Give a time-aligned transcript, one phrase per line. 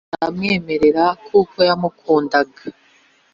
[0.03, 2.61] rwogera aramwemerera kuko yamukundaga.